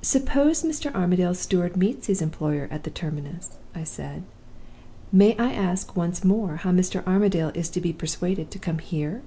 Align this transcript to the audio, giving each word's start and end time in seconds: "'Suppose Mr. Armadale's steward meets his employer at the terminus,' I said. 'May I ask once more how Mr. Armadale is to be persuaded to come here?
"'Suppose 0.00 0.62
Mr. 0.62 0.90
Armadale's 0.94 1.38
steward 1.40 1.76
meets 1.76 2.06
his 2.06 2.22
employer 2.22 2.68
at 2.70 2.84
the 2.84 2.90
terminus,' 2.90 3.58
I 3.74 3.84
said. 3.84 4.22
'May 5.12 5.36
I 5.36 5.52
ask 5.52 5.94
once 5.94 6.24
more 6.24 6.56
how 6.56 6.70
Mr. 6.72 7.06
Armadale 7.06 7.52
is 7.54 7.68
to 7.72 7.80
be 7.82 7.92
persuaded 7.92 8.50
to 8.50 8.58
come 8.58 8.78
here? 8.78 9.20